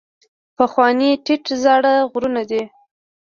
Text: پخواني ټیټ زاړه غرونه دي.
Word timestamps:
پخواني 0.57 1.09
ټیټ 1.25 1.45
زاړه 1.63 1.93
غرونه 2.11 2.41
دي. 2.49 2.63